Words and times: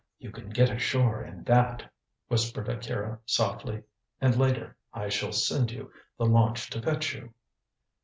"You 0.17 0.31
can 0.31 0.49
get 0.49 0.71
ashore 0.71 1.23
in 1.23 1.43
that," 1.43 1.83
whispered 2.27 2.67
Akira 2.67 3.19
softly; 3.27 3.83
"and, 4.19 4.35
later, 4.35 4.75
I 4.91 5.09
shall 5.09 5.31
send 5.31 5.69
the 5.69 6.25
launch 6.25 6.71
to 6.71 6.81
fetch 6.81 7.13
you." 7.13 7.35